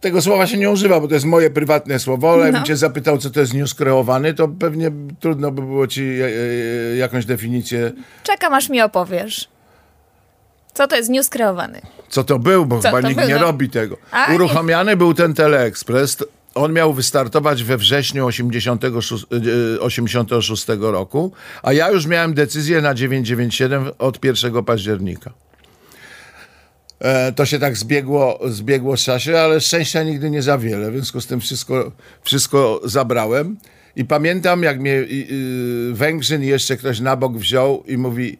Tego 0.00 0.22
słowa 0.22 0.46
się 0.46 0.58
nie 0.58 0.70
używa, 0.70 1.00
bo 1.00 1.08
to 1.08 1.14
jest 1.14 1.26
moje 1.26 1.50
prywatne 1.50 1.98
słowo, 1.98 2.32
ale 2.32 2.42
jakbym 2.42 2.60
No. 2.60 2.66
cię 2.66 2.76
zapytał, 2.76 3.18
co 3.18 3.30
to 3.30 3.40
jest 3.40 3.54
news 3.54 3.74
kreowany, 3.74 4.34
to 4.34 4.48
pewnie 4.48 4.90
trudno 5.20 5.50
by 5.50 5.62
było 5.62 5.86
ci 5.86 6.02
e, 6.02 6.26
e, 6.92 6.96
jakąś 6.96 7.24
definicję, 7.26 7.92
Czekam, 8.22 8.54
aż 8.54 8.68
mi 8.68 8.80
opowiesz. 8.82 9.48
Co 10.74 10.86
to 10.86 10.96
jest 10.96 11.08
news 11.10 11.28
kreowany? 11.28 11.80
co 12.08 12.24
to 12.24 12.38
był, 12.38 12.66
bo 12.66 12.80
Co 12.80 12.88
chyba 12.88 13.00
nikt 13.08 13.20
był, 13.20 13.28
nie 13.28 13.34
no. 13.34 13.40
robi 13.40 13.70
tego. 13.70 13.96
A, 14.10 14.28
nie. 14.28 14.34
Uruchomiony 14.34 14.96
był 14.96 15.14
ten 15.14 15.34
Teleekspres. 15.34 16.16
On 16.54 16.72
miał 16.72 16.92
wystartować 16.94 17.62
we 17.62 17.76
wrześniu 17.76 18.26
86, 18.26 19.24
e, 19.76 19.80
86 19.80 20.66
roku, 20.80 21.32
a 21.62 21.72
ja 21.72 21.90
już 21.90 22.06
miałem 22.06 22.34
decyzję 22.34 22.80
na 22.80 22.94
997 22.94 23.90
od 23.98 24.24
1 24.24 24.62
października. 24.64 25.30
E, 27.00 27.32
to 27.32 27.46
się 27.46 27.58
tak 27.58 27.76
zbiegło, 27.76 28.38
zbiegło 28.46 28.96
z 28.96 29.00
czasie, 29.00 29.38
ale 29.38 29.60
szczęścia 29.60 30.02
nigdy 30.02 30.30
nie 30.30 30.42
za 30.42 30.58
wiele. 30.58 30.90
W 30.90 30.94
związku 30.94 31.20
z 31.20 31.26
tym 31.26 31.40
wszystko, 31.40 31.92
wszystko 32.22 32.80
zabrałem. 32.84 33.56
I 33.96 34.04
pamiętam, 34.04 34.62
jak 34.62 34.80
mnie 34.80 35.02
i, 35.08 35.26
y, 35.90 35.94
Węgrzyn 35.94 36.42
jeszcze 36.42 36.76
ktoś 36.76 37.00
na 37.00 37.16
bok 37.16 37.36
wziął 37.36 37.82
i 37.86 37.96
mówi, 37.96 38.38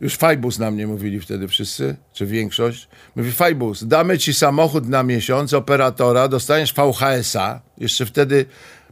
już 0.00 0.16
Fajbus 0.16 0.58
na 0.58 0.70
mnie 0.70 0.86
mówili 0.86 1.20
wtedy 1.20 1.48
wszyscy, 1.48 1.96
czy 2.12 2.26
większość. 2.26 2.88
Mówi, 3.16 3.32
Fajbus, 3.32 3.84
damy 3.84 4.18
ci 4.18 4.34
samochód 4.34 4.88
na 4.88 5.02
miesiąc, 5.02 5.54
operatora, 5.54 6.28
dostaniesz 6.28 6.74
VHS-a. 6.74 7.60
Jeszcze 7.78 8.06
wtedy 8.06 8.46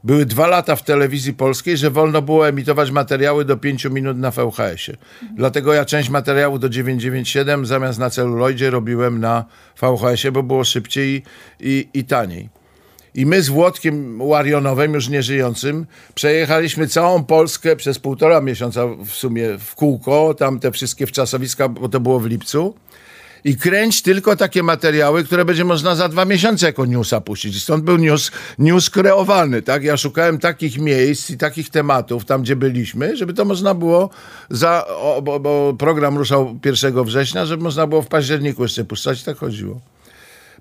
były 0.05 0.27
dwa 0.27 0.47
lata 0.47 0.77
w 0.77 0.83
telewizji 0.83 1.35
polskiej, 1.35 1.77
że 1.77 1.91
wolno 1.91 2.23
było 2.23 2.49
emitować 2.49 2.91
materiały 2.91 3.45
do 3.45 3.57
5 3.57 3.85
minut 3.85 4.19
na 4.19 4.31
VHS-ie. 4.31 4.99
Dlatego 5.37 5.75
ja 5.75 5.85
część 5.85 6.09
materiału 6.11 6.59
do 6.59 6.69
997 6.69 7.67
zamiast 7.67 7.99
na 7.99 8.11
celuloidzie 8.11 8.71
robiłem 8.71 9.21
na 9.21 9.45
VHS-ie, 9.81 10.33
bo 10.33 10.43
było 10.43 10.65
szybciej 10.65 11.23
i, 11.61 11.89
i 11.95 12.05
taniej. 12.05 12.49
I 13.15 13.27
my 13.27 13.43
z 13.43 13.49
Włodkiem 13.49 14.23
Łarionowem, 14.23 14.95
już 14.95 15.09
nieżyjącym, 15.09 15.87
przejechaliśmy 16.15 16.89
całą 16.89 17.25
Polskę 17.25 17.77
przez 17.77 17.99
półtora 17.99 18.41
miesiąca 18.41 18.87
w 18.87 19.11
sumie 19.11 19.59
w 19.59 19.75
kółko, 19.75 20.35
tam 20.35 20.61
te 20.61 20.73
wszystkie 20.73 21.07
wczasowiska, 21.07 21.69
bo 21.69 21.89
to 21.89 22.01
było 22.01 22.21
w 22.21 22.27
lipcu. 22.27 22.75
I 23.45 23.57
kręć 23.57 24.03
tylko 24.03 24.37
takie 24.37 24.63
materiały, 24.63 25.25
które 25.25 25.45
będzie 25.45 25.65
można 25.65 25.95
za 25.95 26.09
dwa 26.09 26.25
miesiące 26.25 26.67
jako 26.67 26.87
newsa 26.87 27.21
puścić. 27.21 27.63
Stąd 27.63 27.85
był 27.85 27.97
news, 27.97 28.31
news 28.59 28.91
kreowany, 28.91 29.63
tak? 29.63 29.85
Ja 29.85 29.97
szukałem 29.97 30.39
takich 30.39 30.79
miejsc 30.79 31.31
i 31.31 31.39
takich 31.39 31.71
tematów 31.71 32.25
tam, 32.25 32.43
gdzie 32.43 32.57
byliśmy, 32.57 33.17
żeby 33.17 33.35
to 33.35 33.45
można 33.45 33.75
było 33.75 34.11
za, 34.51 34.87
o, 34.87 35.23
bo, 35.23 35.41
bo 35.41 35.75
program 35.79 36.19
ruszał 36.19 36.59
1 36.65 37.05
września, 37.05 37.47
żeby 37.47 37.63
można 37.63 37.87
było 37.87 38.03
w 38.03 38.09
październiku 38.09 38.63
jeszcze 38.63 38.85
puszczać. 38.85 39.23
Tak 39.23 39.37
chodziło. 39.37 39.81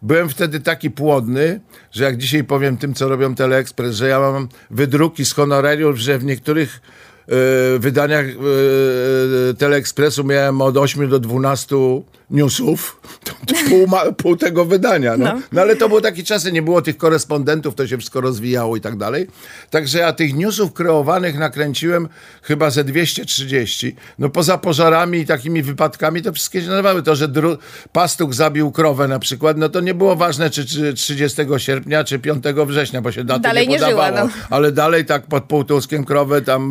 Byłem 0.02 0.30
wtedy 0.30 0.60
taki 0.60 0.92
płodny, 0.92 1.60
że 1.92 2.04
jak 2.04 2.18
dzisiaj 2.18 2.44
powiem 2.44 2.78
tym, 2.78 2.94
co 2.94 3.10
robią 3.10 3.36
Teleekspres, 3.36 3.96
że 3.96 4.08
ja 4.08 4.20
mam 4.20 4.48
wydruki 4.72 5.26
z 5.26 5.34
honorariów, 5.34 5.98
że 5.98 6.20
w 6.20 6.24
niektórych 6.24 6.82
wydaniach 7.80 8.26
e, 8.26 9.54
Teleekspresu 9.54 10.24
miałem 10.24 10.62
od 10.62 10.78
8 10.78 11.10
do 11.10 11.20
12 11.20 11.76
newsów, 12.30 13.02
to, 13.24 13.32
to 13.48 13.56
pół, 13.70 13.88
ma, 13.88 14.12
pół 14.12 14.38
tego 14.38 14.66
wydania. 14.66 15.18
No. 15.18 15.26
No. 15.26 15.42
no 15.52 15.62
ale 15.62 15.76
to 15.76 15.90
były 15.90 16.02
takie 16.02 16.24
czasy, 16.24 16.52
nie 16.52 16.62
było 16.62 16.82
tych 16.82 16.98
korespondentów, 16.98 17.76
to 17.76 17.88
się 17.88 17.98
wszystko 17.98 18.22
rozwijało 18.22 18.76
i 18.76 18.82
tak 18.82 18.98
dalej. 18.98 19.28
Także 19.70 20.00
ja 20.00 20.14
tych 20.14 20.36
newsów 20.36 20.74
kreowanych 20.74 21.40
nakręciłem 21.40 22.08
chyba 22.42 22.70
ze 22.70 22.84
230. 22.84 23.96
No 24.20 24.30
poza 24.30 24.58
pożarami 24.58 25.20
i 25.20 25.26
takimi 25.26 25.64
wypadkami 25.64 26.22
to 26.22 26.34
wszystkie 26.34 26.62
się 26.62 26.68
nazywały. 26.68 27.04
To, 27.04 27.16
że 27.16 27.28
dru- 27.28 27.58
pastuch 27.92 28.34
zabił 28.34 28.72
krowę 28.72 29.08
na 29.08 29.20
przykład, 29.20 29.58
no 29.58 29.70
to 29.70 29.80
nie 29.80 29.94
było 29.94 30.16
ważne, 30.16 30.50
czy, 30.50 30.66
czy 30.66 30.94
30 30.94 31.42
sierpnia, 31.58 32.04
czy 32.04 32.20
5 32.20 32.44
września, 32.68 33.02
bo 33.02 33.12
się 33.12 33.24
daty 33.24 33.42
dalej 33.42 33.68
nie 33.68 33.80
podawało. 33.80 34.02
Nie 34.02 34.18
żyła, 34.18 34.24
no. 34.26 34.32
Ale 34.50 34.72
dalej 34.72 35.06
tak 35.06 35.28
pod 35.28 35.44
półtuskiem 35.44 36.06
krowę 36.06 36.42
tam 36.42 36.64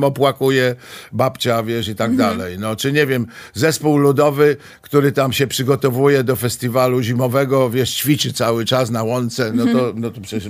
babcia, 1.12 1.62
wiesz, 1.62 1.88
i 1.88 1.94
tak 1.94 2.10
mhm. 2.10 2.38
dalej. 2.38 2.58
No, 2.58 2.76
czy 2.76 2.92
nie 2.92 3.06
wiem, 3.06 3.26
zespół 3.54 3.96
ludowy, 3.96 4.56
który 4.82 5.12
tam 5.12 5.32
się 5.32 5.46
przygotowuje 5.46 6.24
do 6.24 6.36
festiwalu 6.36 7.02
zimowego, 7.02 7.70
wiesz, 7.70 7.94
ćwiczy 7.94 8.32
cały 8.32 8.64
czas 8.64 8.90
na 8.90 9.02
łące, 9.02 9.52
no 9.52 9.64
to, 9.64 9.92
no 9.96 10.10
to 10.10 10.20
przecież, 10.20 10.48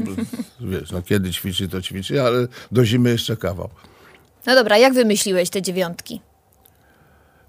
wiesz, 0.61 0.91
no 0.91 1.03
kiedy 1.03 1.31
ćwiczy, 1.31 1.69
to 1.69 1.83
ćwiczy, 1.83 2.23
ale 2.23 2.49
do 2.73 2.85
zimy 2.85 3.11
jeszcze 3.11 3.37
kawał. 3.37 3.69
No 4.47 4.55
dobra, 4.55 4.79
jak 4.79 4.95
wymyśliłeś 4.95 5.51
te 5.51 5.63
dziewiątki? 5.63 6.21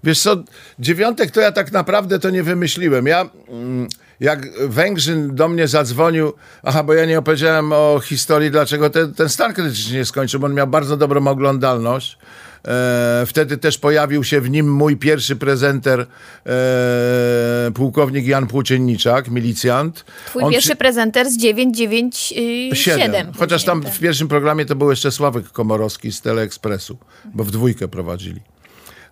Wiesz 0.04 0.20
co, 0.20 0.36
dziewiątek 0.78 1.30
to 1.30 1.40
ja 1.40 1.52
tak 1.52 1.72
naprawdę 1.72 2.18
to 2.18 2.30
nie 2.30 2.42
wymyśliłem. 2.42 3.06
Ja, 3.06 3.30
mm, 3.48 3.88
jak 4.20 4.68
Węgrzyn 4.68 5.34
do 5.34 5.48
mnie 5.48 5.68
zadzwonił, 5.68 6.32
aha, 6.62 6.82
bo 6.82 6.94
ja 6.94 7.04
nie 7.04 7.18
opowiedziałem 7.18 7.72
o 7.72 8.00
historii, 8.04 8.50
dlaczego 8.50 8.90
ten, 8.90 9.14
ten 9.14 9.28
stan 9.28 9.54
krytyczny 9.54 9.96
nie 9.96 10.04
skończył, 10.04 10.40
bo 10.40 10.46
on 10.46 10.54
miał 10.54 10.66
bardzo 10.66 10.96
dobrą 10.96 11.26
oglądalność. 11.26 12.18
E, 12.68 13.24
wtedy 13.26 13.58
też 13.58 13.78
pojawił 13.78 14.24
się 14.24 14.40
w 14.40 14.50
nim 14.50 14.72
mój 14.72 14.96
pierwszy 14.96 15.36
prezenter, 15.36 16.06
e, 16.46 17.70
pułkownik 17.74 18.26
Jan 18.26 18.46
Płócienniczak, 18.46 19.28
milicjant. 19.30 20.04
Twój 20.26 20.42
On 20.42 20.52
pierwszy 20.52 20.68
przy... 20.68 20.76
prezenter 20.76 21.30
z 21.30 21.36
997. 21.36 23.32
Chociaż 23.38 23.64
tam 23.64 23.82
w 23.82 23.98
pierwszym 23.98 24.28
programie 24.28 24.66
to 24.66 24.76
był 24.76 24.90
jeszcze 24.90 25.12
Sławek 25.12 25.48
Komorowski 25.52 26.12
z 26.12 26.20
Teleekspresu, 26.20 26.98
bo 27.24 27.44
w 27.44 27.50
dwójkę 27.50 27.88
prowadzili. 27.88 28.40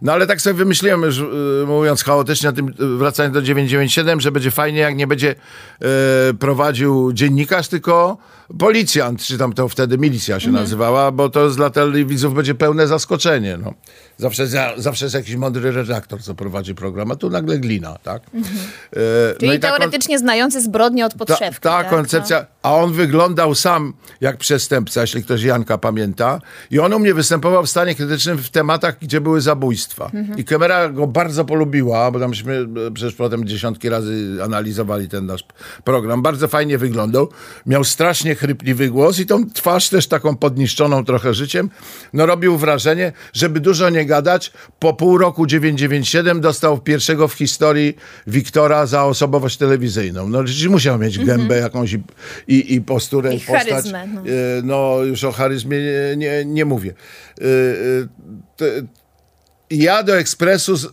No 0.03 0.13
ale 0.13 0.27
tak 0.27 0.41
sobie 0.41 0.55
wymyśliłem, 0.55 1.03
już 1.03 1.19
y, 1.19 1.23
mówiąc 1.67 2.05
chaotycznie, 2.05 2.53
tym, 2.53 2.69
y, 2.69 2.97
wracając 2.99 3.35
do 3.35 3.43
997, 3.43 4.21
że 4.21 4.33
będzie 4.33 4.51
fajnie, 4.51 4.81
jak 4.81 4.97
nie 4.97 5.07
będzie 5.07 5.31
e, 5.31 6.35
prowadził 6.35 7.13
dziennikarz, 7.13 7.69
tylko 7.69 8.19
policjant, 8.59 9.23
czy 9.23 9.39
tam 9.39 9.53
to 9.53 9.69
wtedy 9.69 9.99
milicja 9.99 10.41
się 10.41 10.49
mhm. 10.49 10.65
nazywała, 10.65 11.11
bo 11.11 11.29
to 11.29 11.51
dla 11.51 11.71
telewidzów 11.71 12.35
będzie 12.35 12.55
pełne 12.55 12.87
zaskoczenie. 12.87 13.59
No. 13.65 13.75
Zawsze, 14.19 14.47
zawsze 14.77 15.05
jest 15.05 15.15
jakiś 15.15 15.37
mądry 15.37 15.73
redaktor, 15.73 16.23
co 16.23 16.35
prowadzi 16.35 16.75
program, 16.75 17.11
a 17.11 17.17
tu 17.17 17.31
nagle 17.31 17.59
glina, 17.59 17.99
tak? 18.03 18.23
Mhm. 18.35 18.57
E, 18.93 19.39
Czyli 19.39 19.53
no 19.53 19.59
teoretycznie 19.59 20.17
ta, 20.17 20.19
znający 20.19 20.61
zbrodnię 20.61 21.07
od 21.07 21.15
podszewki. 21.15 21.61
Ta, 21.61 21.71
ta 21.71 21.83
tak? 21.83 21.91
koncepcja, 21.91 22.41
no. 22.41 22.47
a 22.63 22.75
on 22.75 22.93
wyglądał 22.93 23.55
sam 23.55 23.93
jak 24.21 24.37
przestępca, 24.37 25.01
jeśli 25.01 25.23
ktoś 25.23 25.43
Janka 25.43 25.79
pamięta. 25.79 26.41
I 26.71 26.79
on 26.79 26.93
u 26.93 26.99
mnie 26.99 27.15
występował 27.15 27.65
w 27.65 27.71
stanie 27.71 27.95
krytycznym 27.95 28.39
w 28.39 28.51
tematach, 28.51 28.99
gdzie 29.01 29.21
były 29.21 29.41
zabójstwa. 29.41 30.11
Mhm. 30.15 30.39
I 30.39 30.45
kamera 30.45 30.89
go 30.89 31.07
bardzo 31.07 31.45
polubiła, 31.45 32.11
bo 32.11 32.21
tamśmy 32.21 32.67
e, 32.87 32.91
przecież 32.91 33.15
potem 33.15 33.45
dziesiątki 33.45 33.89
razy 33.89 34.39
analizowali 34.45 35.09
ten 35.09 35.27
nasz 35.27 35.45
program. 35.85 36.23
Bardzo 36.23 36.49
fajnie 36.49 36.79
wyglądał. 36.79 37.29
Miał 37.67 37.85
strasznie 37.85 38.36
chrypliwy 38.37 38.89
głos 38.89 39.21
i 39.21 39.27
tą 39.27 39.51
twarz 39.51 39.89
też 39.89 40.07
taką 40.07 40.37
podniszczoną 40.37 41.05
trochę 41.05 41.35
życiem. 41.35 41.71
No 42.13 42.27
robił 42.27 42.59
wrażenie, 42.59 43.13
żeby 43.33 43.61
dużo 43.61 43.91
nie 43.91 44.07
gadać, 44.07 44.53
po 44.79 44.95
pół 44.95 45.19
roku 45.19 45.47
997 45.47 46.41
dostał 46.41 46.79
pierwszego 46.79 47.29
w 47.29 47.35
historii 47.35 47.97
Wiktora 48.27 48.87
za 48.87 49.05
osobowość 49.05 49.57
telewizyjną. 49.57 50.29
No 50.29 50.43
musiał 50.69 50.99
mieć 50.99 51.19
gębę 51.19 51.33
mm 51.33 51.49
-hmm. 51.49 51.63
jakąś 51.63 51.93
i, 51.93 52.03
i, 52.49 52.75
i 52.75 52.81
posturę, 52.81 53.35
I 53.35 53.41
postać. 53.41 53.69
Charyzmę, 53.69 54.07
no. 54.07 54.21
E, 54.21 54.25
no. 54.63 55.05
już 55.05 55.25
o 55.25 55.33
charyzmie 55.33 55.79
nie, 55.79 56.17
nie, 56.17 56.45
nie 56.45 56.65
mówię. 56.65 56.95
E, 57.41 57.45
e, 58.67 58.83
ja 59.71 60.03
do 60.03 60.19
Ekspresu 60.19 60.77
z, 60.77 60.83
yy, 60.83 60.91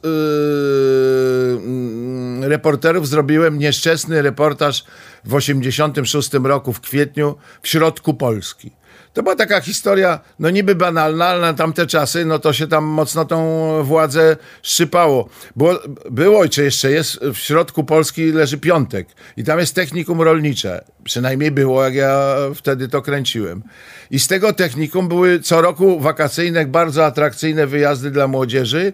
reporterów 2.49 3.07
zrobiłem 3.07 3.59
nieszczęsny 3.59 4.21
reportaż 4.21 4.85
w 5.25 5.33
86 5.33 6.33
roku 6.33 6.73
w 6.73 6.81
kwietniu 6.81 7.35
w 7.61 7.67
środku 7.67 8.13
Polski. 8.13 8.71
To 9.13 9.23
była 9.23 9.35
taka 9.35 9.61
historia, 9.61 10.19
no 10.39 10.49
niby 10.49 10.75
banalna, 10.75 11.25
ale 11.25 11.41
na 11.41 11.53
tamte 11.53 11.87
czasy, 11.87 12.25
no 12.25 12.39
to 12.39 12.53
się 12.53 12.67
tam 12.67 12.83
mocno 12.83 13.25
tą 13.25 13.83
władzę 13.83 14.37
szczypało. 14.61 15.29
Było, 15.55 15.79
było 16.11 16.49
czy 16.49 16.63
jeszcze 16.63 16.91
jest, 16.91 17.19
w 17.19 17.37
środku 17.37 17.83
Polski 17.83 18.31
leży 18.31 18.57
Piątek 18.57 19.07
i 19.37 19.43
tam 19.43 19.59
jest 19.59 19.75
technikum 19.75 20.21
rolnicze. 20.21 20.83
Przynajmniej 21.03 21.51
było, 21.51 21.83
jak 21.83 21.95
ja 21.95 22.35
wtedy 22.55 22.87
to 22.87 23.01
kręciłem. 23.01 23.63
I 24.11 24.19
z 24.19 24.27
tego 24.27 24.53
technikum 24.53 25.07
były 25.07 25.39
co 25.39 25.61
roku 25.61 25.99
wakacyjne, 25.99 26.65
bardzo 26.65 27.05
atrakcyjne 27.05 27.67
wyjazdy 27.67 28.11
dla 28.11 28.27
młodzieży 28.27 28.93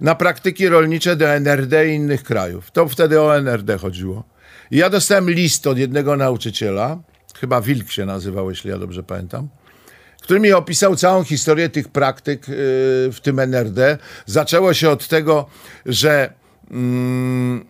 na 0.00 0.14
praktyki 0.14 0.68
rolnicze 0.68 1.16
do 1.16 1.28
NRD 1.28 1.88
i 1.88 1.94
innych 1.94 2.24
krajów. 2.24 2.70
To 2.70 2.88
wtedy 2.88 3.20
o 3.20 3.36
NRD 3.36 3.78
chodziło. 3.78 4.24
I 4.70 4.76
ja 4.76 4.90
dostałem 4.90 5.30
list 5.30 5.66
od 5.66 5.78
jednego 5.78 6.16
nauczyciela, 6.16 6.98
chyba 7.40 7.60
Wilk 7.60 7.90
się 7.90 8.04
nazywał, 8.06 8.50
jeśli 8.50 8.70
ja 8.70 8.78
dobrze 8.78 9.02
pamiętam, 9.02 9.48
który 10.22 10.40
mi 10.40 10.52
opisał 10.52 10.96
całą 10.96 11.24
historię 11.24 11.68
tych 11.68 11.88
praktyk 11.88 12.48
yy, 12.48 12.54
w 13.12 13.18
tym 13.22 13.38
NRD. 13.38 13.98
Zaczęło 14.26 14.74
się 14.74 14.90
od 14.90 15.08
tego, 15.08 15.46
że 15.86 16.32
mm, 16.70 17.64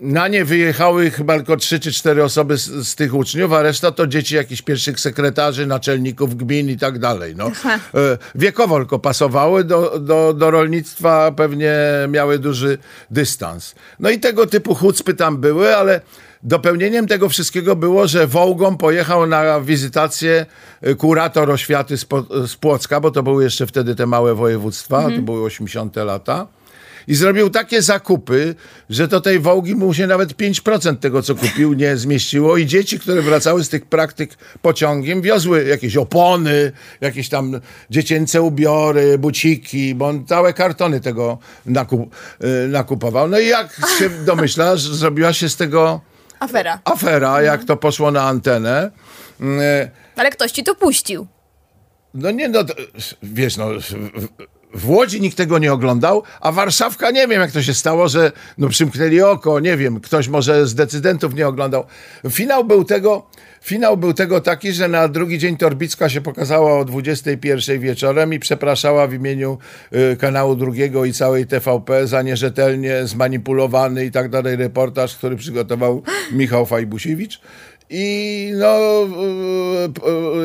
na 0.00 0.28
nie 0.28 0.44
wyjechały 0.44 1.10
chyba 1.10 1.36
tylko 1.36 1.56
trzy 1.56 1.80
czy 1.80 1.92
cztery 1.92 2.24
osoby 2.24 2.58
z, 2.58 2.88
z, 2.88 2.94
tych 2.94 3.14
uczniów, 3.14 3.52
a 3.52 3.62
reszta 3.62 3.90
to 3.90 4.06
dzieci 4.06 4.34
jakichś 4.34 4.62
pierwszych 4.62 5.00
sekretarzy, 5.00 5.66
naczelników 5.66 6.36
gmin 6.36 6.70
i 6.70 6.76
tak 6.76 6.98
dalej. 6.98 7.34
No. 7.36 7.50
E, 7.66 8.18
wiekowo 8.34 8.76
tylko 8.76 8.98
pasowały 8.98 9.64
do, 9.64 9.98
do, 9.98 10.34
do 10.34 10.50
rolnictwa, 10.50 11.32
pewnie 11.32 11.74
miały 12.08 12.38
duży 12.38 12.78
dystans. 13.10 13.74
No 14.00 14.10
i 14.10 14.20
tego 14.20 14.46
typu 14.46 14.74
chucpy 14.74 15.14
tam 15.14 15.36
były, 15.36 15.76
ale 15.76 16.00
Dopełnieniem 16.42 17.06
tego 17.06 17.28
wszystkiego 17.28 17.76
było, 17.76 18.08
że 18.08 18.26
Wołgą 18.26 18.76
pojechał 18.76 19.26
na 19.26 19.60
wizytację 19.60 20.46
y, 20.86 20.94
kurator 20.94 21.50
oświaty 21.50 21.96
z, 21.96 22.56
Płocka, 22.60 23.00
bo 23.00 23.10
to 23.10 23.22
były 23.22 23.44
jeszcze 23.44 23.66
wtedy 23.66 23.94
te 23.94 24.06
małe 24.06 24.34
województwa, 24.34 24.96
mhm. 24.96 25.16
to 25.16 25.22
były 25.22 25.42
80. 25.42 25.96
lata. 25.96 26.46
I 27.08 27.14
zrobił 27.14 27.50
takie 27.50 27.82
zakupy, 27.82 28.54
że 28.90 29.08
do 29.08 29.20
tej 29.20 29.38
Wołgi 29.38 29.74
mu 29.74 29.94
się 29.94 30.06
nawet 30.06 30.36
5% 30.36 30.96
tego, 30.96 31.22
co 31.22 31.34
kupił, 31.34 31.72
nie 31.72 31.96
zmieściło. 31.96 32.56
I 32.56 32.66
dzieci, 32.66 32.98
które 32.98 33.22
wracały 33.22 33.64
z 33.64 33.68
tych 33.68 33.86
praktyk 33.86 34.36
pociągiem, 34.62 35.22
wiozły 35.22 35.64
jakieś 35.64 35.96
opony, 35.96 36.72
jakieś 37.00 37.28
tam 37.28 37.60
dziecięce 37.90 38.42
ubiory, 38.42 39.18
buciki, 39.18 39.94
bo 39.94 40.08
on 40.08 40.26
całe 40.26 40.52
kartony 40.52 41.00
tego 41.00 41.38
nakup, 41.66 42.14
y, 42.64 42.68
nakupował. 42.68 43.28
No 43.28 43.38
i 43.38 43.46
jak 43.46 43.80
się 43.98 44.10
domyślasz, 44.24 44.80
zrobiła 44.80 45.32
się 45.32 45.48
z 45.48 45.56
tego 45.56 46.00
Afera. 46.40 46.80
Afera, 46.84 47.42
jak 47.42 47.64
to 47.64 47.76
poszło 47.76 48.10
na 48.10 48.22
antenę. 48.22 48.90
Mm, 49.40 49.60
e, 49.60 49.90
Ale 50.16 50.30
ktoś 50.30 50.52
ci 50.52 50.64
to 50.64 50.74
puścił. 50.74 51.26
No 52.14 52.30
nie, 52.30 52.48
no 52.48 52.60
wiesz, 53.22 53.56
no 53.56 53.68
w 54.74 54.90
Łodzi 54.90 55.20
nikt 55.20 55.36
tego 55.36 55.58
nie 55.58 55.72
oglądał, 55.72 56.22
a 56.40 56.52
Warszawka 56.52 57.10
nie 57.10 57.28
wiem, 57.28 57.40
jak 57.40 57.50
to 57.50 57.62
się 57.62 57.74
stało, 57.74 58.08
że 58.08 58.32
no 58.58 58.68
przymknęli 58.68 59.20
oko, 59.20 59.60
nie 59.60 59.76
wiem, 59.76 60.00
ktoś 60.00 60.28
może 60.28 60.66
z 60.66 60.74
decydentów 60.74 61.34
nie 61.34 61.48
oglądał. 61.48 61.84
Finał 62.30 62.64
był 62.64 62.84
tego, 62.84 63.26
finał 63.62 63.96
był 63.96 64.12
tego 64.12 64.40
taki, 64.40 64.72
że 64.72 64.88
na 64.88 65.08
drugi 65.08 65.38
dzień 65.38 65.56
Torbicka 65.56 66.08
się 66.08 66.20
pokazała 66.20 66.78
o 66.78 66.84
21 66.84 67.80
wieczorem 67.80 68.32
i 68.32 68.38
przepraszała 68.38 69.06
w 69.06 69.14
imieniu 69.14 69.58
y, 70.12 70.16
kanału 70.16 70.56
drugiego 70.56 71.04
i 71.04 71.12
całej 71.12 71.46
TVP 71.46 72.06
za 72.06 72.22
nierzetelnie 72.22 73.06
zmanipulowany 73.06 74.04
i 74.04 74.10
tak 74.10 74.28
dalej 74.28 74.56
reportaż, 74.56 75.16
który 75.16 75.36
przygotował 75.36 76.02
Michał 76.32 76.66
Fajbusiewicz. 76.66 77.40
I 77.90 78.50
no, 78.54 78.78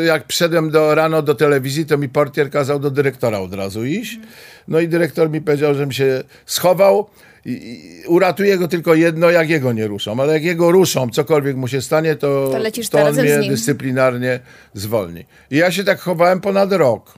jak 0.05 0.27
przyszedłem 0.27 0.69
do, 0.69 0.95
rano 0.95 1.21
do 1.21 1.35
telewizji, 1.35 1.85
to 1.85 1.97
mi 1.97 2.09
portier 2.09 2.49
kazał 2.49 2.79
do 2.79 2.91
dyrektora 2.91 3.39
od 3.39 3.53
razu 3.53 3.85
iść. 3.85 4.19
No 4.67 4.79
i 4.79 4.87
dyrektor 4.87 5.29
mi 5.29 5.41
powiedział, 5.41 5.75
że 5.75 5.87
mi 5.87 5.93
się 5.93 6.23
schował. 6.45 7.09
I, 7.45 7.51
i 7.51 8.07
uratuje 8.07 8.57
go 8.57 8.67
tylko 8.67 8.95
jedno, 8.95 9.29
jak 9.29 9.49
jego 9.49 9.73
nie 9.73 9.87
ruszą. 9.87 10.19
Ale 10.19 10.33
jak 10.33 10.43
jego 10.43 10.71
ruszą, 10.71 11.09
cokolwiek 11.09 11.55
mu 11.55 11.67
się 11.67 11.81
stanie, 11.81 12.15
to, 12.15 12.49
To 12.51 12.59
to 12.89 13.07
on 13.07 13.13
mnie 13.13 13.49
dyscyplinarnie 13.49 14.39
zwolni. 14.73 15.25
I 15.51 15.57
ja 15.57 15.71
się 15.71 15.83
tak 15.83 15.99
chowałem 15.99 16.41
ponad 16.41 16.71
rok. 16.71 17.13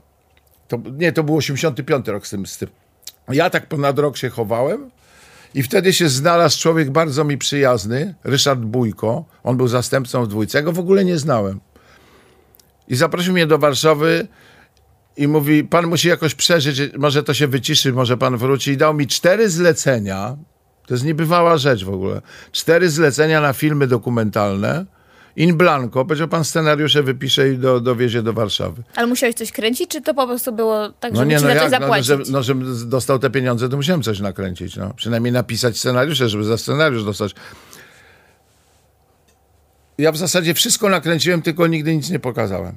To, 0.68 0.80
nie, 0.98 1.12
to 1.12 1.24
był 1.24 1.36
85 1.36 2.08
rok 2.08 2.28
z 2.28 2.30
tym, 2.30 2.46
z 2.46 2.58
tym. 2.58 2.70
Ja 3.30 3.50
tak 3.50 3.66
ponad 3.66 4.00
rok 4.00 4.18
się 4.18 4.30
chowałem 4.30 4.90
i 5.54 5.64
wtedy 5.64 5.94
się 5.94 6.10
znalazł 6.10 6.60
człowiek 6.60 6.92
bardzo 6.92 7.24
mi 7.24 7.38
przyjazny, 7.38 8.16
Ryszard 8.24 8.60
Bójko. 8.60 9.26
On 9.44 9.58
był 9.58 9.68
zastępcą 9.68 10.26
w 10.26 10.28
dwójce. 10.28 10.58
Ja 10.58 10.64
go 10.64 10.72
w 10.72 10.80
ogóle 10.80 11.06
nie 11.06 11.18
znałem. 11.18 11.60
I 12.88 12.96
zaprosił 12.96 13.34
mnie 13.34 13.48
do 13.48 13.58
Warszawy 13.58 14.28
i 15.18 15.28
mówi, 15.28 15.64
pan 15.64 15.88
musi 15.88 16.08
jakoś 16.08 16.36
przeżyć, 16.36 16.82
może 16.98 17.24
to 17.24 17.34
się 17.34 17.48
wyciszy, 17.48 17.94
może 17.94 18.18
pan 18.18 18.38
wróci. 18.38 18.72
I 18.72 18.78
dał 18.78 18.94
mi 18.94 19.08
cztery 19.08 19.50
zlecenia. 19.50 20.38
To 20.88 20.94
jest 20.94 21.04
niebywała 21.04 21.58
rzecz 21.58 21.84
w 21.84 21.90
ogóle. 21.90 22.22
Cztery 22.52 22.90
zlecenia 22.90 23.42
na 23.42 23.54
filmy 23.54 23.88
dokumentalne. 23.88 24.86
In 25.36 25.58
blanco. 25.58 26.06
Powiedział, 26.06 26.28
pan 26.28 26.44
scenariusze 26.44 27.04
wypisze 27.04 27.50
i 27.50 27.58
do, 27.58 27.80
dowiezie 27.80 28.22
do 28.22 28.34
Warszawy. 28.34 28.84
Ale 28.96 29.08
musiałeś 29.08 29.36
coś 29.36 29.52
kręcić, 29.52 29.90
czy 29.92 30.02
to 30.02 30.14
po 30.14 30.28
prostu 30.28 30.52
było 30.52 30.90
tak, 30.90 31.14
No 31.14 31.20
żeby 31.20 31.32
nie, 31.32 31.40
no 31.40 31.50
jak, 31.50 31.64
no, 31.64 31.70
zapłacić? 31.70 32.06
że, 32.06 32.18
no, 32.30 32.44
żebym 32.44 32.90
dostał 32.90 33.20
te 33.20 33.30
pieniądze, 33.30 33.70
to 33.70 33.78
musiałem 33.78 34.04
coś 34.04 34.20
nakręcić, 34.20 34.76
no. 34.76 34.94
Przynajmniej 34.94 35.34
napisać 35.34 35.78
scenariusze, 35.78 36.30
żeby 36.30 36.44
za 36.44 36.58
scenariusz 36.58 37.04
dostać. 37.04 37.36
Ja 39.98 40.12
w 40.12 40.18
zasadzie 40.18 40.54
wszystko 40.54 40.90
nakręciłem, 40.90 41.42
tylko 41.42 41.68
nigdy 41.68 41.96
nic 41.96 42.10
nie 42.10 42.20
pokazałem. 42.20 42.76